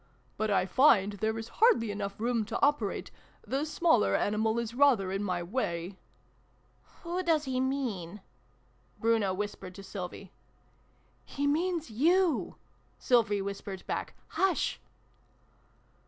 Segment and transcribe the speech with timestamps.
[0.35, 2.17] But I find there is hardly room enough
[2.47, 3.11] to operate
[3.45, 5.99] the smaller animal is rather in my way
[6.63, 8.19] "<( Who does he mean?"
[8.99, 10.31] Bruno whispered to Sylvie.
[11.23, 12.55] "He means you!"
[12.97, 14.15] Sylvie whispered back.
[14.29, 14.79] "Hush!"